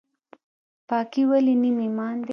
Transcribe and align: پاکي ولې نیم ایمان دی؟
پاکي 0.87 1.23
ولې 1.29 1.55
نیم 1.61 1.77
ایمان 1.83 2.15
دی؟ 2.25 2.29